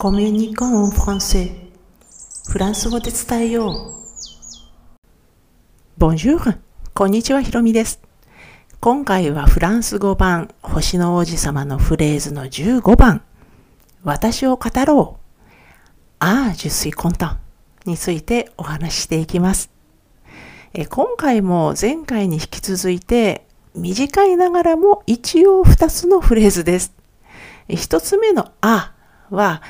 [0.00, 1.50] コミュニコンフランセ
[2.48, 3.94] フランス語で伝えよう。
[5.98, 6.56] Bonjour!
[6.94, 8.00] こんにちは、ひろみです。
[8.78, 13.22] 今回はフランス語版星の王子様のフレーズの15番
[14.04, 15.44] 私を語ろう。
[16.20, 17.34] ああ、je suis content
[17.84, 19.68] についてお話ししていきます。
[20.74, 26.94] え今回も前回に引き続いて短いながらも一応2つのフレーズです。
[27.68, 28.92] 1つ目のあ
[29.30, 29.62] は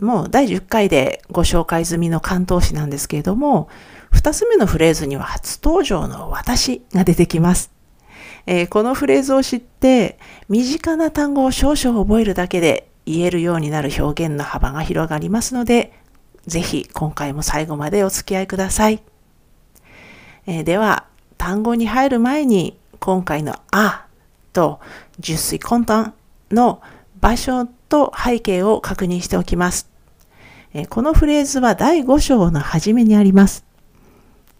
[0.00, 3.68] もう第10回でご紹介済みの関東詞なんですけれども、
[4.12, 7.70] 2つ目のフレーズには初登場の私が出てきます。
[8.46, 15.92] えー、このフレーズを知って、身近な単語を少々覚えるだけで言えるようになる表現の幅が広がりますので、
[16.46, 19.02] ぜひ今回も最後までお付き合いください。
[20.46, 21.06] えー、では、
[21.38, 24.06] 単語に入る前に、今回のあ
[24.54, 24.80] と
[25.18, 26.12] 十水根端
[26.50, 26.80] の
[27.20, 29.88] 場所と背景を確認しておきます。
[30.88, 33.64] このフレーズは第5章の初めにあります。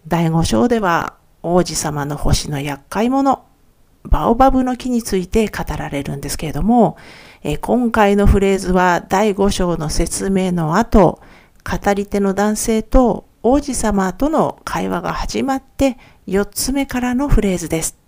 [0.07, 3.43] 第5章では王子様の星の厄介者、
[4.05, 6.97] バオバブの木について語られるんですけれども、
[7.61, 11.21] 今回のフレーズは第5章の説明の後、
[11.69, 15.99] 語り手の男性と王子様との会話が始まって
[16.29, 17.99] 4つ目からのフレーズです。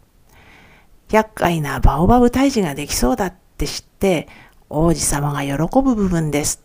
[1.10, 4.28] 厄介なバオバブ退治ができそうだって知って、
[4.68, 6.62] 王子様が喜ぶ部分です。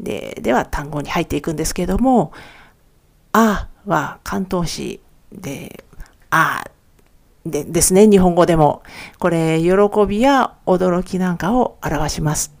[0.00, 2.32] で、では単語に入っていくんですけども、
[3.32, 5.00] あは関東詞
[5.32, 5.84] で、
[6.30, 6.64] あ
[7.44, 8.82] でですね、日本語でも。
[9.18, 9.70] これ、喜
[10.06, 12.54] びや驚きなんかを表します。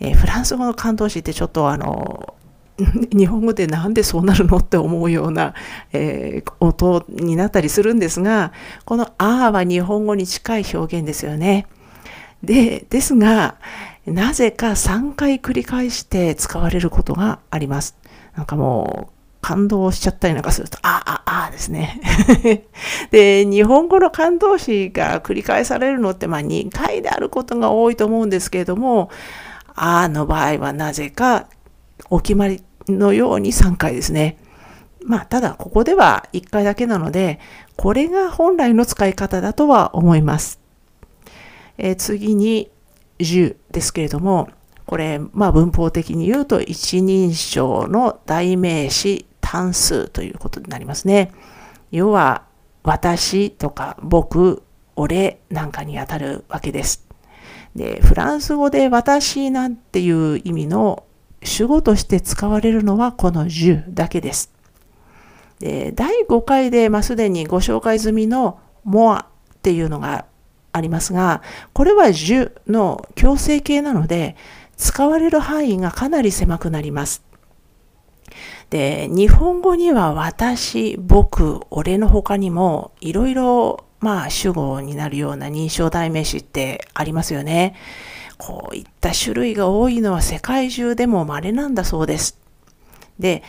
[0.00, 2.34] え、フランス語の関東詞ってちょっとあの、
[3.12, 5.54] 日本語でなんでそうなるのって思うような、
[5.92, 8.52] えー、音になったりするんですが、
[8.84, 11.66] このあは日本語に近い表現ですよね。
[12.42, 13.56] で、ですが、
[14.06, 17.96] なぜか3回繰り返して使われることがあります。
[18.36, 22.00] なんかもう、感動しちゃったりなんかすると、あ、あ、あですね。
[23.10, 29.10] で、日本語の感動詞が繰り返されるのって、まあ2回であることが多いと思うんですけれども、
[29.74, 31.46] あの場合はなぜか
[32.10, 34.38] お決まりのように3回ですね。
[35.04, 37.38] まあ、ただここでは1回だけなので、
[37.76, 40.57] これが本来の使い方だとは思います。
[41.78, 42.70] えー、次に
[43.18, 44.50] 10ですけれども、
[44.86, 51.32] これ、まあ文法的に言うと一人称の代名詞単数ということになりますね。
[51.90, 52.44] 要は、
[52.82, 54.62] 私とか僕、
[54.96, 57.06] 俺なんかにあたるわけです。
[57.76, 61.04] で、フランス語で私なんていう意味の
[61.42, 64.52] 主語として使われるのはこの10だけです。
[65.60, 69.26] で、第5回で、まあ、すでにご紹介済みの more っ
[69.62, 70.24] ていうのが
[70.78, 71.42] ありますが、
[71.74, 74.36] これは10の強制形なので、
[74.76, 77.22] 使われる範囲がかなり狭くなります。
[78.70, 87.74] で、日本語には私、僕、俺の他にもいろいろまあ主語になるような認証代名詞ってありますよね。
[88.36, 92.38] こういった種類が多いのは世界中でも稀なんだそうです。
[93.18, 93.42] で、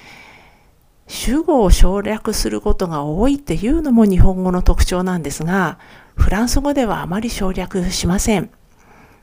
[1.07, 5.77] 主語を省略することが多いっていうのも日本語の特徴なんですが、
[6.19, 8.51] フランス語ではあまり省略しません。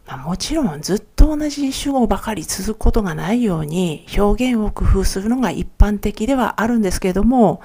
[0.07, 7.61] まあ、もちろんずっと同じ主語ばかり続くことがないように表現を工夫するのが一般的ではあるんですけれども、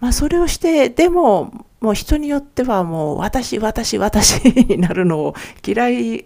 [0.00, 5.34] まあ、それをして、でも、もう人によってはもう私、私、私になるのを
[5.66, 6.24] 嫌いっ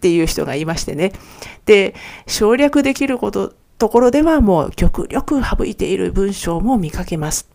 [0.00, 1.12] ていう人がいましてね。
[1.66, 1.94] で、
[2.26, 7.51] 省略できること、ところではもう極力省いている文章も見かけます。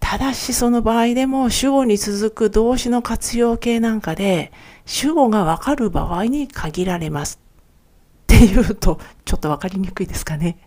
[0.00, 4.52] ただしその場合でも主語に続く動詞の活用形なんかで
[4.86, 7.40] 主語がわかる場合に限られます。
[8.24, 10.58] っていうとちょっとわかりにくいですかね。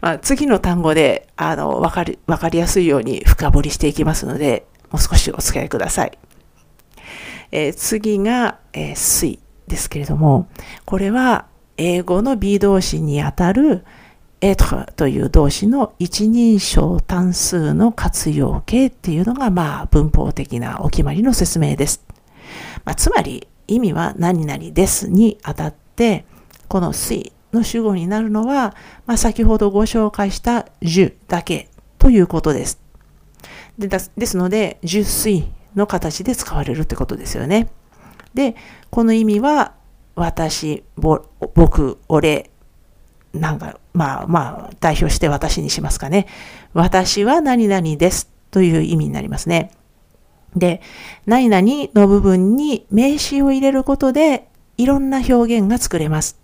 [0.00, 6.18] まあ、次の単語であのわかりわかりやすいように深掘りしていきますのでもう少しお付き合いください。
[7.50, 10.48] えー、次が、えー、水ですけれども
[10.84, 13.84] これは英語の B 動詞にあたる
[14.40, 22.04] エトという動詞の一人称単数の活用形っていうのが、まあ、文法的なお決まりの説明です。
[22.84, 26.24] まあ、つまり、意味は何々ですにあたって、
[26.68, 28.74] この水の主語になるのは、
[29.06, 31.68] まあ、先ほどご紹介した樹だけ
[31.98, 32.80] ということです。
[33.78, 37.68] でですので、十水の形で使われるってことですよね。
[38.34, 38.56] で、
[38.90, 39.74] この意味は、
[40.14, 42.50] 私、僕、俺、
[43.38, 46.26] なんか、まあまあ、代表して私にしますかね。
[46.74, 49.72] 私は何々ですという意味になりますね。
[50.56, 50.80] で、
[51.26, 56.40] 何々の部分に名詞を入れることで、いろんな表現が作れます。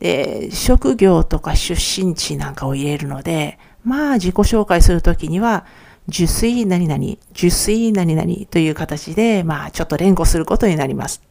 [0.00, 5.66] で、職業とか出身地なんかを入れるので、まあ自己紹介するときには、
[6.08, 11.22] 受水何々、受水何々という形で、まあちょっと連呼することになります。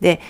[0.00, 0.20] で、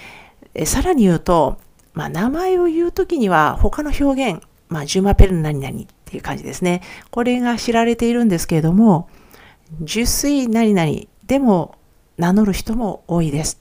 [0.65, 1.59] さらに言うと、
[2.01, 6.81] まあ名前を言うときには他の表現、まあジュマペル何々っていう感じですね。
[7.11, 9.11] これが知られているんですけれども、
[9.83, 10.93] 受水何々
[11.27, 11.75] でも
[12.17, 13.61] 名乗る人も多いです。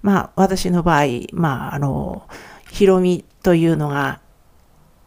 [0.00, 1.04] まあ私の場合、
[1.34, 2.26] まああの、
[2.70, 4.22] ひろみというのが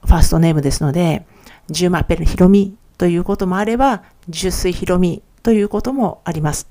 [0.06, 1.26] ファーストネームですので、
[1.72, 6.68] ジュマペルひろみということもあれば、十水ひろみということもあります。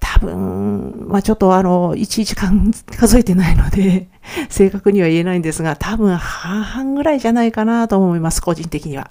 [0.00, 4.08] 多分、まあちょっとあの、1時間数えてないので、
[4.48, 9.10] 正確には言えないんですが、多分半々ぐらいじゃないかなと思います、個人的には。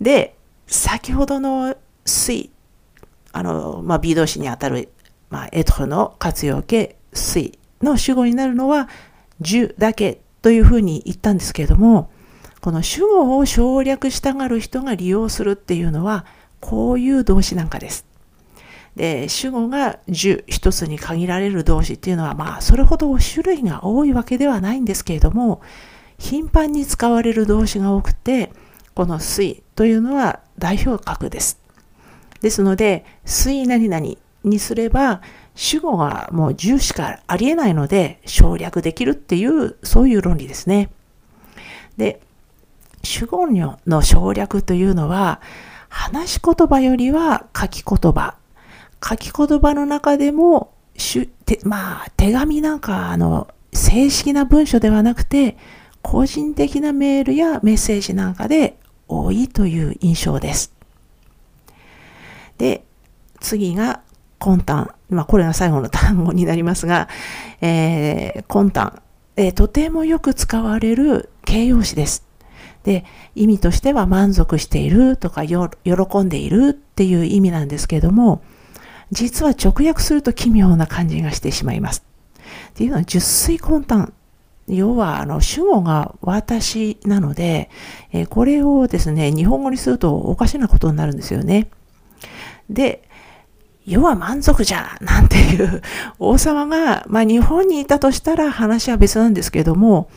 [0.00, 0.36] で、
[0.66, 2.50] 先ほどの水、
[3.32, 4.90] あの、まあ B 動詞にあたる、
[5.28, 8.88] まあ、エトの活用形、水の主語になるのは、
[9.40, 12.10] 10だけというふうに言ったんですけれども、
[12.60, 16.26] この主語を省略したがる人が利用するっていうのは、
[16.60, 18.09] こういう動詞なんかです。
[18.96, 25.60] で、主語が10一つに限られる動詞っていうのは、まあ、それほど種類が多いわけではないんですけれども、
[26.18, 28.52] 頻繁に使われる動詞が多くて、
[28.94, 31.58] この水というのは代表格です。
[32.42, 34.06] ですので、水何々
[34.44, 35.22] にすれば、
[35.54, 40.90] 主語がもう10しかありえないので省略できるっていう、そういう論理ですね。
[41.96, 42.20] で、
[43.02, 45.40] 主語の省略というのは、
[45.88, 48.39] 話し言葉よりは書き言葉。
[49.02, 50.74] 書き言葉の中でも、
[51.64, 55.56] まあ、手紙なんか、あの、正式な文書ではなくて、
[56.02, 60.72] 個人的なメールやメッセージなんかで多いという印象です。
[62.58, 62.84] で、
[63.40, 64.02] 次が
[64.38, 64.94] 魂胆。
[65.08, 67.08] まあ、これが最後の単語になりますが、
[67.60, 69.02] えー、魂胆、
[69.36, 72.26] えー、とてもよく使われる形容詞です。
[72.84, 73.04] で、
[73.34, 75.56] 意味としては満足しているとか喜
[76.22, 78.42] んでいるっていう意味なんですけども、
[79.12, 82.04] 実は直訳すると奇妙な感じがしてしまいます。
[82.70, 84.12] っていうのは、十水魂胆。
[84.68, 87.70] 要は、あの、主語が私なので、
[88.12, 91.68] えこれをですね、日本語にするとおかしなことになるんですよね。
[92.68, 93.02] で、
[93.86, 95.82] 要は満足じゃなんていう
[96.20, 100.08] 王様が、まあ日本にいたとしたら話は別なんですけども、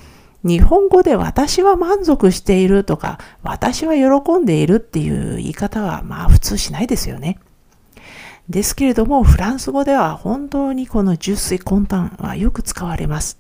[0.44, 7.40] 日本語で私は満足しているとか、私は喜んでいるっていう言い方はまあ普通しないですよね。
[8.50, 13.40] ですけれども、フランス語では本当にこの十水魂胆はよく使われます。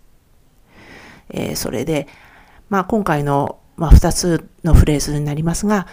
[1.30, 2.08] えー、それで、
[2.70, 5.88] まあ今回の、まあ、2つのフレーズになりますが、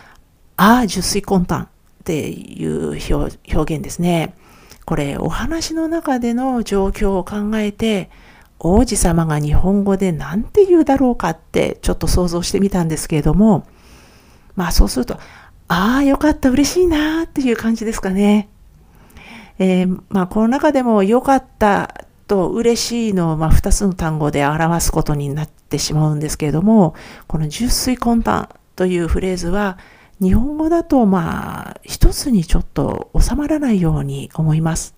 [0.57, 1.69] ああ、十水魂胆っ
[2.05, 4.35] ていう表現ですね。
[4.85, 8.11] これ、お話の中での状況を考えて、
[8.59, 13.67] 王子様が日本語で何て言うだろうかってちょっと想像してみたんですけれども、
[14.55, 15.19] まあそうすると、
[15.69, 18.49] ああ、よかった、嬉しいなっていう感じですかね。
[19.61, 26.95] えー、まあこの中でもよかったと嬉しいのをまあ2つの単語で表すことになってしまうんですけれども、
[27.27, 29.79] この十水魂胆というフレーズは
[30.19, 34.95] 日本語だとまあ一つにちょっと収まらないように思います。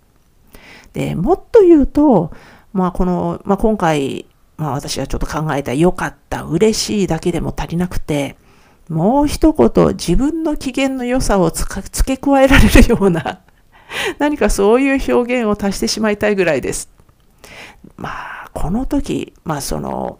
[0.92, 2.30] で、もっと言うと、
[2.72, 4.26] まあこの、まあ今回、
[4.58, 8.36] まあ私はちょっと考えた良かった、嬉しいだけでも足りなくて、
[8.88, 13.40] もう一言自分の機嫌の良さを付け加えられるような
[14.18, 16.90] 何かそういう表現を足してしまいたいぐらいです。
[17.96, 20.18] まあ、この時、まあその、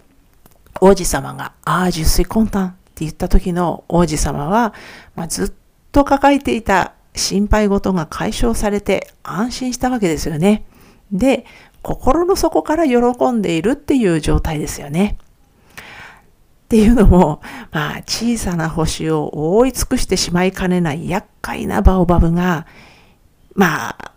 [0.80, 4.74] 王子様が、ああ、十水魂胆って言った時の王子様は、
[5.14, 5.52] まあ、ずっ
[5.92, 10.64] と抱えていた心配事が解消されて安心したわけですよね。
[11.12, 11.44] で、
[11.82, 15.18] 心の底から喜んでいるっていう状態ですよね。
[15.76, 15.80] っ
[16.68, 22.66] ていうのも、まあ、小さな星を覆い尽くしてしまいかねない厄介なバオバブが、
[23.54, 24.12] まあ、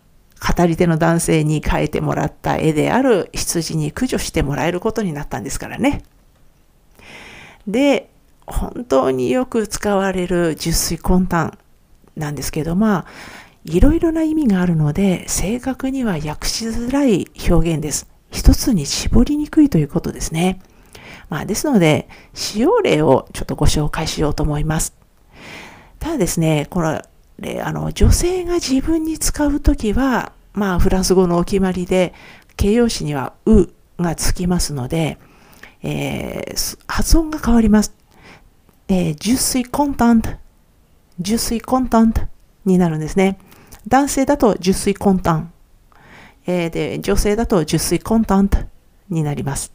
[0.56, 6.02] 語り手の男性に描いてもらった絵である羊に駆除してもらえることになったんですからね。
[7.66, 8.10] で、
[8.46, 11.58] 本当によく使われる十水魂胆
[12.16, 13.06] なんですけど、まあ、
[13.64, 18.08] いろいろな意味があるので、正確には訳しづらい表現です。
[18.30, 20.60] 一つに絞りにくいということですね。
[21.28, 24.94] まあ、ですので、使用例をちょっとご紹介しようと思います。
[25.98, 27.02] ただですね、この
[27.40, 32.14] れ、あの、女性が自分に使うときは、まあ、フランス語のお決まりで、
[32.56, 35.18] 形容詞にはうがつきますので、
[35.82, 37.94] えー、発音が変わります。
[38.88, 40.38] えー、je suis content,
[41.20, 42.26] je suis content
[42.64, 43.38] になるんですね。
[43.88, 45.52] 男性だと10水魂胆、
[46.46, 48.68] えー、で、女性だと10水魂胆
[49.10, 49.72] になります。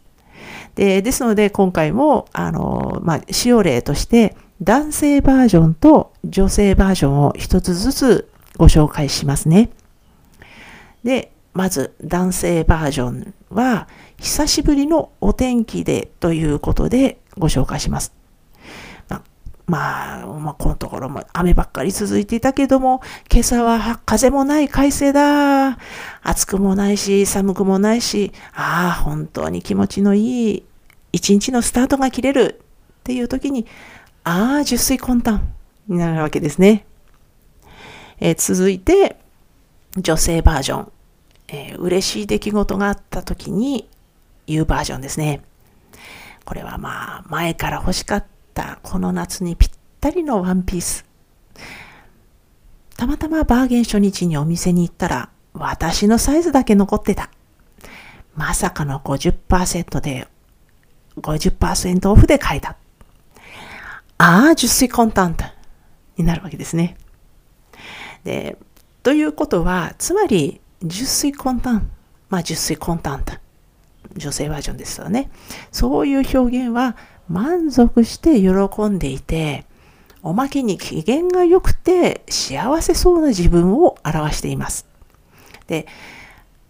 [0.75, 9.70] でですので今回もあの、まあ、使用例として男性バージョンと女性バージョンを一つずつご紹介しますね。
[11.03, 13.88] で、まず男性バージョンは
[14.20, 18.13] 久しぶりのお天気でということでご紹介します。
[19.72, 23.01] まあ、まあ、このところも雨ばっかり続いていたけども、
[23.32, 25.77] 今朝は風もない快晴だ。
[26.24, 30.63] 暑くもないし、寒くもないし、ああ、本当に気持ちのいい
[31.13, 32.62] 一日のスタートが切れる
[33.00, 33.65] っていう時に、
[34.23, 35.39] ああ、熟睡混沌
[35.87, 36.85] になるわけですね。
[38.19, 39.17] えー、続いて、
[39.97, 40.91] 女性バージョン。
[41.47, 43.89] えー、嬉しい出来事があった時に
[44.47, 45.41] 言うバージョンですね。
[46.45, 51.05] これはまあ、前から欲しかったこの夏にぴったりのワンピース。
[52.95, 57.29] たまたまバーゲン初日にお店に行ったら私のサイズだけ残ってた。
[58.35, 60.27] まさかの50%で、
[61.17, 62.77] 50%オフで買えた。
[64.23, 65.45] ああ、10水コンタント
[66.15, 66.95] になるわけですね。
[68.23, 68.55] で、
[69.01, 71.89] ということは、つまり、10水コンタン、
[72.29, 73.33] まあ10水コンタント、
[74.15, 75.31] 女性バージョンですよね。
[75.71, 76.95] そういう表現は、
[77.29, 79.65] 満足して喜んでいて、
[80.21, 84.85] おまけに機嫌が良くて幸せそうな自分を表しています。
[85.65, 85.87] で、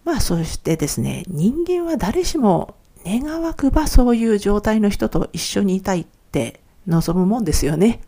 [0.05, 8.01] まあそしてですね、人間は誰しも願わくばそういう状態の人と一緒にいたいって望むもんですよね。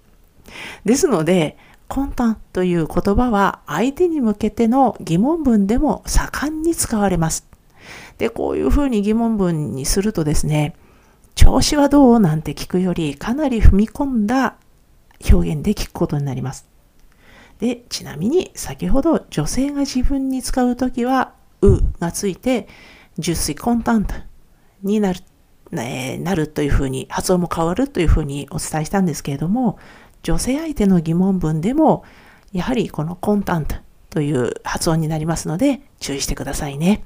[0.86, 7.48] ですので、魂胆という言葉は相手に向けての疑問文でも盛んに使われます。
[8.18, 10.76] で、こういうふうに疑問文にするとですね、
[11.36, 14.56] 調子はどうなんて聞くよりかなり踏み込んだ
[15.32, 16.68] 表現で聞くことになります。
[17.60, 22.68] で、ちなみに先ほど女性が自分に使うときは、うがついて、
[23.18, 24.16] 十水コンタント
[24.82, 25.20] になる、
[25.72, 29.80] えなるというふうに、発音も変わるというふうにお伝えしたんですけれども、
[30.22, 32.04] 女性相手の疑問文でも、
[32.52, 33.76] やはりこのコンタント
[34.10, 37.04] という発音になりますので、注意してくださいね。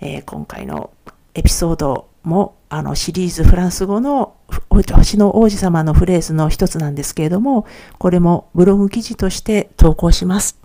[0.00, 0.90] えー、今回の
[1.34, 4.34] エピソードもあのシリーズフランス語の
[4.68, 7.66] 星の王子様のフレーズの一つなんですけれども、
[7.98, 10.58] これもブログ記事として投稿します。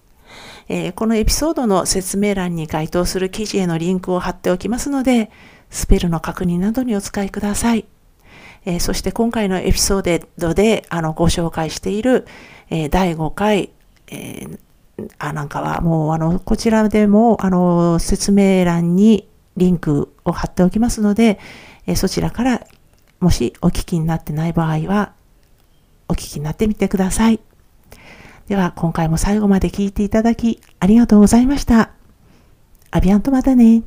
[0.70, 5.32] えー、このエピソードの説明欄に該当する記事へのリンクを貼っておきますので、
[5.74, 7.86] スペルの確認などにお使いください。
[8.66, 12.26] えー、そして今回のエピソードであのご紹介している、
[12.70, 13.72] えー、第5回、
[14.10, 14.48] え
[15.18, 19.28] あなんかはもうあのこちらでもあの説明欄に
[19.58, 21.40] リンクを貼っておきますので、
[21.88, 22.62] えそちらから
[23.20, 25.14] もしお聞きになってない場合は、
[26.08, 27.40] お聞きになってみてください。
[28.48, 31.92] では、今回も最後まで聞いていただきありがとうございました。
[32.92, 33.84] アビアンとまたね。